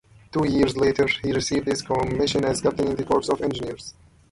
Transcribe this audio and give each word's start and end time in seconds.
Two 0.31 0.47
years 0.47 0.75
later 0.75 1.05
he 1.05 1.31
received 1.31 1.67
his 1.67 1.83
commission 1.83 2.43
as 2.43 2.59
captain 2.59 2.87
in 2.87 2.95
the 2.95 3.03
Corps 3.03 3.29
of 3.29 3.39
Engineers. 3.39 3.93